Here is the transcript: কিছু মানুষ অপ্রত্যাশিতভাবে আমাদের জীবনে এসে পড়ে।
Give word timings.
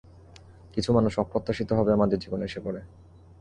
কিছু 0.73 0.89
মানুষ 0.93 1.13
অপ্রত্যাশিতভাবে 1.19 1.91
আমাদের 1.93 2.17
জীবনে 2.19 2.43
এসে 2.45 2.59
পড়ে। 2.59 2.81